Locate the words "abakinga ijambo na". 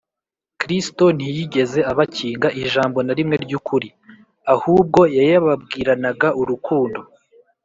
1.91-3.13